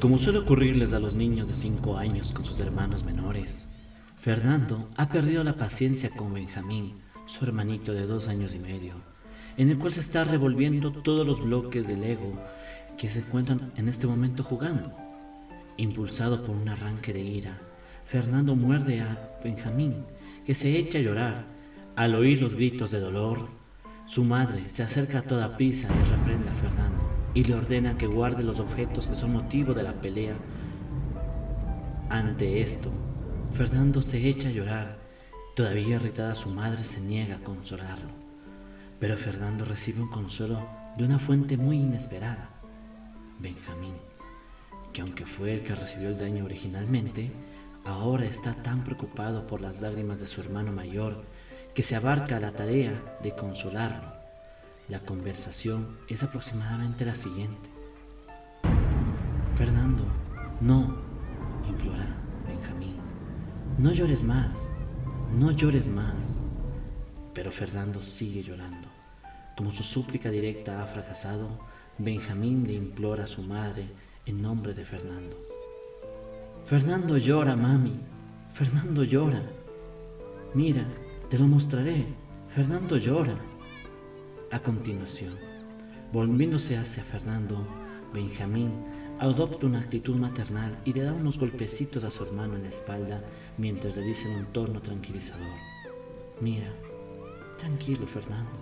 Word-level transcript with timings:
Como 0.00 0.18
suele 0.18 0.38
ocurrirles 0.38 0.92
a 0.92 1.00
los 1.00 1.16
niños 1.16 1.48
de 1.48 1.54
5 1.54 1.96
años 1.96 2.32
con 2.32 2.44
sus 2.44 2.60
hermanos 2.60 3.04
menores, 3.04 3.70
Fernando 4.16 4.88
ha 4.96 5.08
perdido 5.08 5.44
la 5.44 5.56
paciencia 5.56 6.10
con 6.10 6.32
Benjamín, 6.32 6.94
su 7.26 7.44
hermanito 7.44 7.92
de 7.92 8.06
dos 8.06 8.28
años 8.28 8.54
y 8.54 8.58
medio, 8.58 8.94
en 9.56 9.70
el 9.70 9.78
cual 9.78 9.92
se 9.92 10.00
está 10.00 10.24
revolviendo 10.24 10.92
todos 10.92 11.26
los 11.26 11.42
bloques 11.42 11.86
del 11.86 12.04
ego 12.04 12.40
que 12.96 13.08
se 13.08 13.20
encuentran 13.20 13.72
en 13.76 13.88
este 13.88 14.06
momento 14.06 14.42
jugando. 14.42 14.96
Impulsado 15.76 16.42
por 16.42 16.56
un 16.56 16.68
arranque 16.68 17.12
de 17.12 17.20
ira, 17.20 17.60
Fernando 18.04 18.56
muerde 18.56 19.00
a 19.00 19.38
Benjamín, 19.44 20.04
que 20.44 20.54
se 20.54 20.78
echa 20.78 20.98
a 20.98 21.02
llorar 21.02 21.44
al 21.96 22.14
oír 22.14 22.40
los 22.40 22.54
gritos 22.54 22.90
de 22.90 23.00
dolor. 23.00 23.57
Su 24.08 24.24
madre 24.24 24.70
se 24.70 24.82
acerca 24.82 25.18
a 25.18 25.22
toda 25.22 25.54
prisa 25.58 25.86
y 25.86 26.08
reprende 26.08 26.48
a 26.48 26.54
Fernando 26.54 27.06
y 27.34 27.44
le 27.44 27.54
ordena 27.54 27.98
que 27.98 28.06
guarde 28.06 28.42
los 28.42 28.58
objetos 28.58 29.06
que 29.06 29.14
son 29.14 29.34
motivo 29.34 29.74
de 29.74 29.82
la 29.82 29.92
pelea. 30.00 30.34
Ante 32.08 32.62
esto, 32.62 32.90
Fernando 33.52 34.00
se 34.00 34.26
echa 34.26 34.48
a 34.48 34.52
llorar. 34.52 34.98
Todavía 35.54 35.96
irritada 35.96 36.34
su 36.34 36.48
madre 36.48 36.84
se 36.84 37.02
niega 37.02 37.36
a 37.36 37.44
consolarlo. 37.44 38.08
Pero 38.98 39.18
Fernando 39.18 39.66
recibe 39.66 40.00
un 40.00 40.08
consuelo 40.08 40.66
de 40.96 41.04
una 41.04 41.18
fuente 41.18 41.58
muy 41.58 41.76
inesperada. 41.76 42.48
Benjamín, 43.38 43.94
que 44.94 45.02
aunque 45.02 45.26
fue 45.26 45.52
el 45.52 45.62
que 45.62 45.74
recibió 45.74 46.08
el 46.08 46.16
daño 46.16 46.46
originalmente, 46.46 47.30
ahora 47.84 48.24
está 48.24 48.54
tan 48.54 48.84
preocupado 48.84 49.46
por 49.46 49.60
las 49.60 49.82
lágrimas 49.82 50.18
de 50.18 50.26
su 50.26 50.40
hermano 50.40 50.72
mayor 50.72 51.26
que 51.78 51.84
se 51.84 51.94
abarca 51.94 52.40
la 52.40 52.50
tarea 52.50 52.90
de 53.22 53.36
consolarlo. 53.36 54.12
La 54.88 54.98
conversación 54.98 55.96
es 56.08 56.24
aproximadamente 56.24 57.04
la 57.04 57.14
siguiente. 57.14 57.70
Fernando, 59.54 60.02
no, 60.60 60.96
implora 61.68 62.16
Benjamín, 62.48 62.96
no 63.78 63.92
llores 63.92 64.24
más, 64.24 64.72
no 65.32 65.52
llores 65.52 65.86
más. 65.88 66.42
Pero 67.32 67.52
Fernando 67.52 68.02
sigue 68.02 68.42
llorando. 68.42 68.88
Como 69.56 69.70
su 69.70 69.84
súplica 69.84 70.30
directa 70.30 70.82
ha 70.82 70.86
fracasado, 70.86 71.60
Benjamín 71.98 72.66
le 72.66 72.72
implora 72.72 73.22
a 73.22 73.28
su 73.28 73.44
madre 73.44 73.88
en 74.26 74.42
nombre 74.42 74.74
de 74.74 74.84
Fernando. 74.84 75.38
Fernando 76.64 77.18
llora, 77.18 77.54
mami. 77.54 78.00
Fernando 78.50 79.04
llora. 79.04 79.44
Mira, 80.54 80.84
te 81.28 81.38
lo 81.38 81.46
mostraré. 81.46 82.06
Fernando 82.48 82.96
llora. 82.96 83.38
A 84.50 84.60
continuación, 84.60 85.34
volviéndose 86.10 86.78
hacia 86.78 87.04
Fernando, 87.04 87.68
Benjamín 88.14 88.72
adopta 89.20 89.66
una 89.66 89.80
actitud 89.80 90.16
maternal 90.16 90.80
y 90.86 90.94
le 90.94 91.02
da 91.02 91.12
unos 91.12 91.38
golpecitos 91.38 92.04
a 92.04 92.10
su 92.10 92.24
hermano 92.24 92.54
en 92.56 92.62
la 92.62 92.70
espalda 92.70 93.22
mientras 93.58 93.94
le 93.94 94.02
dice 94.02 94.32
en 94.32 94.38
un 94.38 94.46
tono 94.46 94.80
tranquilizador, 94.80 95.52
mira, 96.40 96.72
tranquilo 97.58 98.06
Fernando, 98.06 98.58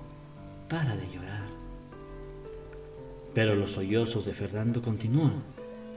para 0.69 0.97
de 0.97 1.09
llorar. 1.09 1.47
Pero 3.33 3.55
los 3.55 3.73
sollozos 3.73 4.25
de 4.25 4.35
Fernando 4.35 4.83
continúan, 4.83 5.45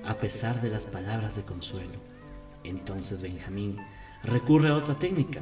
a 0.05 0.19
pesar 0.19 0.61
de 0.61 0.69
las 0.69 0.85
palabras 0.85 1.37
de 1.37 1.43
consuelo. 1.43 1.97
Entonces 2.63 3.23
Benjamín 3.23 3.77
recurre 4.23 4.69
a 4.69 4.75
otra 4.75 4.93
técnica, 4.93 5.41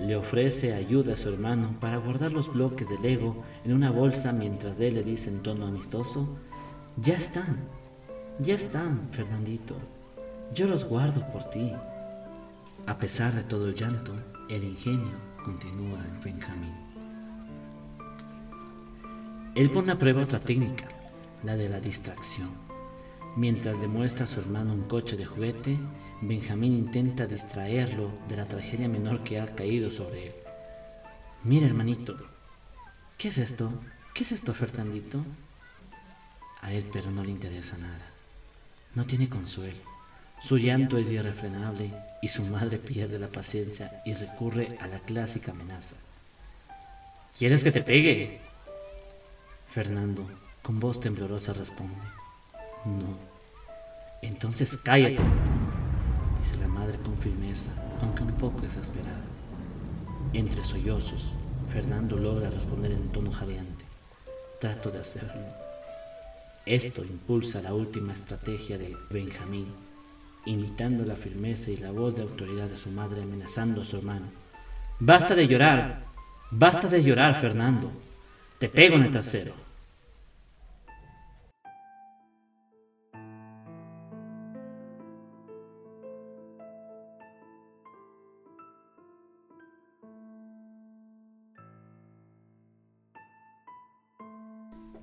le 0.00 0.16
ofrece 0.16 0.74
ayuda 0.74 1.14
a 1.14 1.16
su 1.16 1.30
hermano 1.30 1.76
para 1.80 1.96
guardar 1.96 2.32
los 2.32 2.52
bloques 2.52 2.88
de 2.88 2.98
Lego 2.98 3.42
en 3.64 3.72
una 3.72 3.90
bolsa 3.90 4.32
mientras 4.32 4.80
él 4.80 4.94
le 4.94 5.02
dice 5.02 5.30
en 5.30 5.42
tono 5.42 5.66
amistoso, 5.66 6.38
ya 6.96 7.14
están, 7.14 7.68
ya 8.38 8.54
están, 8.54 9.08
Fernandito, 9.10 9.76
yo 10.54 10.66
los 10.66 10.84
guardo 10.84 11.26
por 11.28 11.44
ti. 11.44 11.72
A 12.86 12.98
pesar 12.98 13.34
de 13.34 13.42
todo 13.42 13.66
el 13.66 13.74
llanto, 13.74 14.12
el 14.48 14.64
ingenio 14.64 15.16
continúa 15.44 16.04
en 16.04 16.20
Benjamín. 16.20 16.74
Él 19.54 19.70
pone 19.70 19.92
a 19.92 19.98
prueba 19.98 20.22
otra 20.22 20.38
técnica, 20.38 20.86
la 21.42 21.56
de 21.56 21.68
la 21.68 21.80
distracción. 21.80 22.50
Mientras 23.36 23.78
demuestra 23.78 24.24
a 24.24 24.26
su 24.26 24.40
hermano 24.40 24.72
un 24.72 24.84
coche 24.84 25.18
de 25.18 25.26
juguete, 25.26 25.78
Benjamín 26.22 26.72
intenta 26.72 27.26
distraerlo 27.26 28.10
de 28.28 28.36
la 28.36 28.46
tragedia 28.46 28.88
menor 28.88 29.22
que 29.22 29.38
ha 29.38 29.54
caído 29.54 29.90
sobre 29.90 30.28
él. 30.28 30.34
Mira, 31.42 31.66
hermanito, 31.66 32.16
¿qué 33.18 33.28
es 33.28 33.36
esto? 33.36 33.78
¿Qué 34.14 34.22
es 34.22 34.32
esto, 34.32 34.54
Fernandito? 34.54 35.22
A 36.62 36.72
él 36.72 36.86
pero 36.90 37.10
no 37.10 37.22
le 37.22 37.30
interesa 37.30 37.76
nada. 37.76 38.10
No 38.94 39.04
tiene 39.04 39.28
consuelo. 39.28 39.82
Su 40.40 40.56
llanto 40.56 40.96
es 40.96 41.10
irrefrenable 41.10 41.92
y 42.22 42.28
su 42.28 42.42
madre 42.46 42.78
pierde 42.78 43.18
la 43.18 43.28
paciencia 43.28 44.00
y 44.06 44.14
recurre 44.14 44.78
a 44.80 44.86
la 44.86 45.00
clásica 45.00 45.52
amenaza. 45.52 45.96
¿Quieres 47.36 47.62
que 47.62 47.70
te 47.70 47.82
pegue? 47.82 48.40
Fernando, 49.68 50.26
con 50.62 50.80
voz 50.80 51.00
temblorosa, 51.00 51.52
responde. 51.52 52.25
No. 52.86 53.18
Entonces 54.22 54.78
cállate, 54.78 55.22
dice 56.38 56.56
la 56.58 56.68
madre 56.68 56.98
con 56.98 57.16
firmeza, 57.18 57.72
aunque 58.00 58.22
un 58.22 58.32
poco 58.32 58.64
exasperada. 58.64 59.24
Entre 60.32 60.62
sollozos, 60.62 61.34
Fernando 61.68 62.16
logra 62.16 62.48
responder 62.48 62.92
en 62.92 63.08
tono 63.08 63.32
jadeante. 63.32 63.84
Trato 64.60 64.90
de 64.90 65.00
hacerlo. 65.00 65.42
Esto 66.64 67.04
impulsa 67.04 67.60
la 67.60 67.74
última 67.74 68.12
estrategia 68.12 68.78
de 68.78 68.96
Benjamín, 69.10 69.66
imitando 70.46 71.04
la 71.04 71.16
firmeza 71.16 71.70
y 71.70 71.76
la 71.76 71.90
voz 71.90 72.16
de 72.16 72.22
autoridad 72.22 72.68
de 72.68 72.76
su 72.76 72.90
madre 72.90 73.22
amenazando 73.22 73.82
a 73.82 73.84
su 73.84 73.96
hermano. 73.96 74.26
Basta 75.00 75.34
de 75.34 75.46
llorar, 75.48 76.04
basta 76.50 76.88
de 76.88 77.02
llorar, 77.02 77.34
Fernando. 77.34 77.90
Te 78.58 78.68
pego 78.68 78.96
en 78.96 79.04
el 79.04 79.10
trasero. 79.10 79.65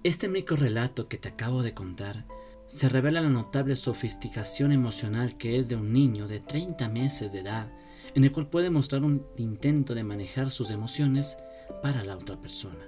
Este 0.03 0.27
micro 0.27 0.57
relato 0.57 1.07
que 1.07 1.17
te 1.17 1.29
acabo 1.29 1.63
de 1.63 1.73
contar 1.73 2.25
se 2.67 2.89
revela 2.89 3.21
la 3.21 3.29
notable 3.29 3.77
sofisticación 3.77 4.73
emocional 4.73 5.37
que 5.37 5.57
es 5.57 5.69
de 5.69 5.77
un 5.77 5.93
niño 5.93 6.27
de 6.27 6.41
30 6.41 6.89
meses 6.89 7.31
de 7.31 7.39
edad, 7.39 7.71
en 8.13 8.25
el 8.25 8.33
cual 8.33 8.49
puede 8.49 8.69
mostrar 8.69 9.05
un 9.05 9.25
intento 9.37 9.95
de 9.95 10.03
manejar 10.03 10.51
sus 10.51 10.71
emociones 10.71 11.37
para 11.81 12.03
la 12.03 12.17
otra 12.17 12.35
persona. 12.41 12.85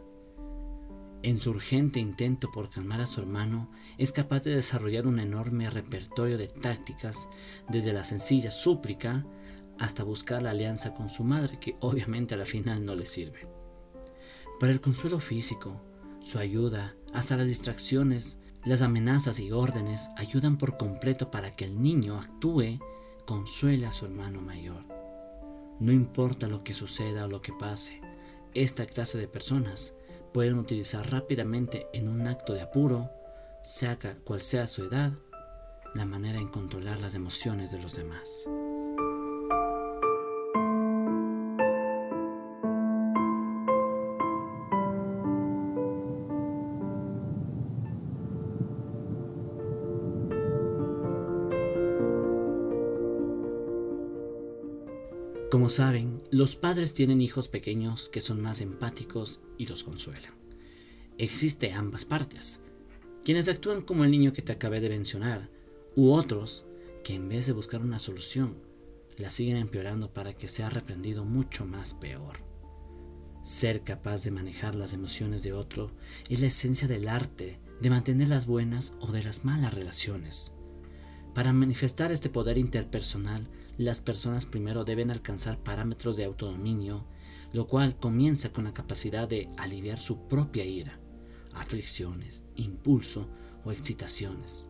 En 1.23 1.39
su 1.39 1.51
urgente 1.51 2.01
intento 2.01 2.51
por 2.51 2.69
calmar 2.69 2.99
a 2.99 3.07
su 3.07 3.21
hermano, 3.21 3.71
es 3.97 4.11
capaz 4.11 4.43
de 4.43 4.53
desarrollar 4.53 5.07
un 5.07 5.21
enorme 5.21 5.69
repertorio 5.69 6.37
de 6.37 6.49
tácticas, 6.49 7.29
desde 7.69 7.93
la 7.93 8.03
sencilla 8.03 8.51
súplica 8.51 9.25
hasta 9.79 10.03
buscar 10.03 10.43
la 10.43 10.51
alianza 10.51 10.93
con 10.93 11.09
su 11.09 11.23
madre, 11.23 11.59
que 11.61 11.77
obviamente 11.79 12.35
a 12.35 12.37
la 12.37 12.45
final 12.45 12.83
no 12.83 12.93
le 12.93 13.05
sirve. 13.05 13.47
Para 14.59 14.73
el 14.73 14.81
consuelo 14.81 15.21
físico, 15.21 15.81
su 16.25 16.39
ayuda, 16.39 16.95
hasta 17.13 17.37
las 17.37 17.47
distracciones, 17.47 18.39
las 18.65 18.81
amenazas 18.81 19.39
y 19.39 19.51
órdenes 19.51 20.09
ayudan 20.17 20.57
por 20.57 20.75
completo 20.75 21.29
para 21.29 21.51
que 21.51 21.65
el 21.65 21.83
niño 21.83 22.17
actúe, 22.17 22.79
consuele 23.27 23.85
a 23.85 23.91
su 23.91 24.07
hermano 24.07 24.41
mayor. 24.41 24.83
No 25.79 25.91
importa 25.91 26.47
lo 26.47 26.63
que 26.63 26.73
suceda 26.73 27.25
o 27.25 27.27
lo 27.27 27.41
que 27.41 27.53
pase, 27.53 28.01
esta 28.55 28.87
clase 28.87 29.19
de 29.19 29.27
personas 29.27 29.93
pueden 30.33 30.57
utilizar 30.57 31.11
rápidamente 31.11 31.85
en 31.93 32.09
un 32.09 32.27
acto 32.27 32.53
de 32.53 32.61
apuro, 32.61 33.11
sea 33.63 33.99
cual 34.23 34.41
sea 34.41 34.65
su 34.65 34.85
edad, 34.85 35.13
la 35.93 36.05
manera 36.05 36.39
en 36.39 36.47
controlar 36.47 37.01
las 37.01 37.13
emociones 37.13 37.71
de 37.71 37.79
los 37.79 37.95
demás. 37.95 38.49
Como 55.55 55.69
saben, 55.69 56.21
los 56.31 56.57
padres 56.57 56.93
tienen 56.93 57.21
hijos 57.21 57.47
pequeños 57.47 58.09
que 58.09 58.19
son 58.19 58.41
más 58.41 58.59
empáticos 58.59 59.39
y 59.57 59.67
los 59.67 59.85
consuelan. 59.85 60.33
Existe 61.17 61.71
ambas 61.71 62.03
partes, 62.03 62.63
quienes 63.23 63.47
actúan 63.47 63.81
como 63.81 64.03
el 64.03 64.11
niño 64.11 64.33
que 64.33 64.41
te 64.41 64.51
acabé 64.51 64.81
de 64.81 64.89
mencionar, 64.89 65.49
u 65.95 66.11
otros 66.11 66.65
que 67.05 67.15
en 67.15 67.29
vez 67.29 67.45
de 67.45 67.53
buscar 67.53 67.79
una 67.79 67.99
solución, 67.99 68.57
la 69.17 69.29
siguen 69.29 69.55
empeorando 69.55 70.11
para 70.11 70.33
que 70.33 70.49
sea 70.49 70.69
reprendido 70.69 71.23
mucho 71.23 71.65
más 71.65 71.93
peor. 71.93 72.35
Ser 73.41 73.81
capaz 73.81 74.25
de 74.25 74.31
manejar 74.31 74.75
las 74.75 74.93
emociones 74.93 75.41
de 75.43 75.53
otro 75.53 75.89
es 76.27 76.41
la 76.41 76.47
esencia 76.47 76.89
del 76.89 77.07
arte 77.07 77.61
de 77.79 77.89
mantener 77.89 78.27
las 78.27 78.45
buenas 78.45 78.95
o 78.99 79.13
de 79.13 79.23
las 79.23 79.45
malas 79.45 79.73
relaciones. 79.73 80.51
Para 81.33 81.53
manifestar 81.53 82.11
este 82.11 82.29
poder 82.29 82.57
interpersonal, 82.57 83.47
las 83.77 84.01
personas 84.01 84.45
primero 84.45 84.83
deben 84.83 85.11
alcanzar 85.11 85.61
parámetros 85.61 86.17
de 86.17 86.25
autodominio, 86.25 87.05
lo 87.51 87.67
cual 87.67 87.97
comienza 87.97 88.51
con 88.51 88.65
la 88.65 88.73
capacidad 88.73 89.27
de 89.27 89.49
aliviar 89.57 89.99
su 89.99 90.27
propia 90.27 90.65
ira, 90.65 90.99
aflicciones, 91.53 92.45
impulso 92.55 93.29
o 93.63 93.71
excitaciones. 93.71 94.69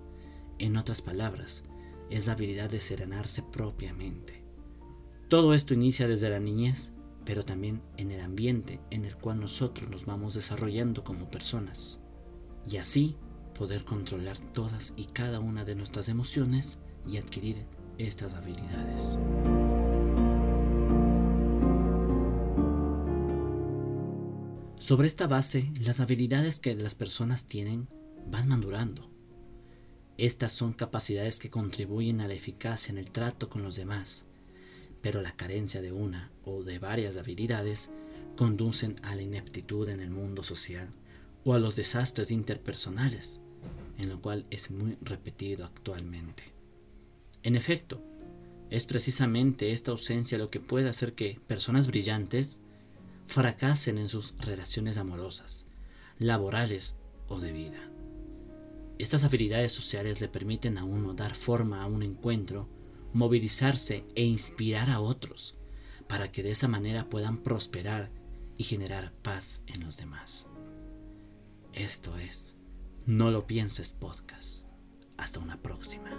En 0.60 0.78
otras 0.78 1.02
palabras, 1.02 1.66
es 2.10 2.28
la 2.28 2.34
habilidad 2.34 2.70
de 2.70 2.80
serenarse 2.80 3.44
propiamente. 3.44 4.44
Todo 5.28 5.54
esto 5.54 5.74
inicia 5.74 6.08
desde 6.08 6.30
la 6.30 6.40
niñez, 6.40 6.94
pero 7.26 7.44
también 7.44 7.82
en 7.98 8.12
el 8.12 8.22
ambiente 8.22 8.80
en 8.92 9.06
el 9.06 9.16
cual 9.16 9.40
nosotros 9.40 9.90
nos 9.90 10.06
vamos 10.06 10.36
desarrollando 10.36 11.04
como 11.04 11.30
personas. 11.30 12.04
Y 12.70 12.78
así 12.78 13.18
poder 13.58 13.86
controlar 13.86 14.38
todas 14.38 14.94
y 14.98 15.06
cada 15.06 15.40
una 15.40 15.66
de 15.66 15.76
nuestras 15.76 16.10
emociones 16.10 16.80
y 17.08 17.18
adquirir 17.18 17.66
estas 17.98 18.36
habilidades. 18.36 19.20
Sobre 24.78 25.08
esta 25.08 25.26
base, 25.26 25.72
las 25.84 26.00
habilidades 26.00 26.60
que 26.60 26.76
las 26.76 26.94
personas 26.94 27.48
tienen 27.48 27.88
van 28.28 28.48
madurando. 28.48 29.10
Estas 30.18 30.52
son 30.52 30.74
capacidades 30.74 31.40
que 31.40 31.50
contribuyen 31.50 32.22
a 32.22 32.28
la 32.28 32.36
eficacia 32.36 32.92
en 32.92 33.00
el 33.00 33.12
trato 33.12 33.50
con 33.50 33.64
los 33.64 33.76
demás, 33.76 34.28
pero 35.02 35.22
la 35.22 35.36
carencia 35.36 35.82
de 35.82 35.92
una 35.92 36.32
o 36.44 36.64
de 36.64 36.80
varias 36.80 37.18
habilidades 37.18 37.92
conducen 38.38 38.96
a 39.04 39.16
la 39.16 39.24
ineptitud 39.24 39.90
en 39.90 40.00
el 40.00 40.10
mundo 40.10 40.44
social 40.44 40.90
o 41.44 41.54
a 41.54 41.60
los 41.60 41.76
desastres 41.76 42.32
interpersonales, 42.32 43.42
en 43.98 44.10
lo 44.10 44.22
cual 44.22 44.46
es 44.52 44.72
muy 44.72 44.98
repetido 45.02 45.66
actualmente. 45.66 46.55
En 47.46 47.56
efecto, 47.56 48.02
es 48.72 48.88
precisamente 48.88 49.72
esta 49.72 49.92
ausencia 49.92 50.40
lo 50.40 50.50
que 50.50 50.60
puede 50.60 50.90
hacer 50.90 51.14
que 51.14 51.40
personas 51.46 51.86
brillantes 51.86 52.62
fracasen 53.28 54.00
en 54.00 54.10
sus 54.10 54.36
relaciones 54.40 54.98
amorosas, 54.98 55.68
laborales 56.18 56.98
o 57.28 57.40
de 57.40 57.52
vida. 57.52 57.78
Estas 58.98 59.26
habilidades 59.26 59.72
sociales 59.72 60.22
le 60.22 60.28
permiten 60.28 60.80
a 60.80 60.86
uno 60.86 61.14
dar 61.14 61.36
forma 61.36 61.84
a 61.84 61.86
un 61.86 62.02
encuentro, 62.02 62.68
movilizarse 63.14 64.04
e 64.16 64.24
inspirar 64.24 64.90
a 64.90 65.00
otros, 65.00 65.56
para 66.08 66.32
que 66.32 66.42
de 66.42 66.50
esa 66.50 66.68
manera 66.68 67.10
puedan 67.10 67.38
prosperar 67.38 68.10
y 68.58 68.64
generar 68.64 69.14
paz 69.22 69.62
en 69.68 69.86
los 69.86 69.98
demás. 69.98 70.50
Esto 71.74 72.18
es, 72.18 72.58
no 73.06 73.30
lo 73.30 73.46
pienses 73.46 73.92
podcast. 73.92 74.66
Hasta 75.18 75.40
una 75.40 75.62
próxima. 75.62 76.10